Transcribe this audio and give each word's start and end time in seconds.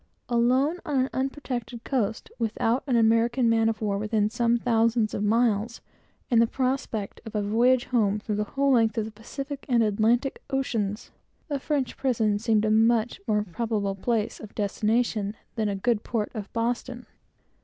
Alone, 0.29 0.79
on 0.83 0.99
an 0.99 1.09
unprotected 1.13 1.83
coast, 1.83 2.31
without 2.39 2.83
an 2.87 2.95
American 2.95 3.47
man 3.47 3.69
of 3.69 3.83
war 3.83 3.99
within 3.99 4.31
some 4.31 4.57
thousands 4.57 5.13
of 5.13 5.23
miles, 5.23 5.79
and 6.31 6.41
the 6.41 6.47
prospect 6.47 7.21
of 7.23 7.35
a 7.35 7.41
voyage 7.43 7.85
home 7.85 8.17
through 8.17 8.37
the 8.37 8.43
whole 8.43 8.71
length 8.71 8.97
of 8.97 9.05
the 9.05 9.11
Pacific 9.11 9.63
and 9.69 9.83
Atlantic 9.83 10.41
oceans! 10.49 11.11
A 11.51 11.59
French 11.59 11.97
prison 11.97 12.39
seemed 12.39 12.65
a 12.65 12.71
much 12.71 13.21
more 13.27 13.43
probable 13.43 13.93
place 13.93 14.39
of 14.39 14.55
destination 14.55 15.35
than 15.53 15.67
the 15.67 15.75
good 15.75 16.03
port 16.03 16.31
of 16.33 16.51
Boston. 16.51 17.05